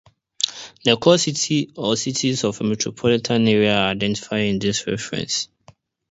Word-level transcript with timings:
The 0.83 0.97
core 0.97 1.19
city 1.19 1.73
or 1.77 1.95
cities 1.95 2.43
of 2.43 2.59
a 2.59 2.63
metropolitan 2.63 3.47
area 3.47 3.77
are 3.77 3.89
identified 3.91 4.45
in 4.47 4.57
this 4.57 4.87
reference. 4.87 5.47